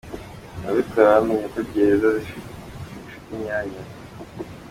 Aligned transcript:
Ababikora 0.67 1.13
bamenye 1.15 1.45
ko 1.53 1.59
gereza 1.71 2.07
zigifite 2.15 3.27
imyanya. 3.33 3.81